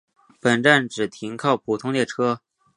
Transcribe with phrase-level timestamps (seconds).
[0.41, 2.41] 本站只停靠普通列车。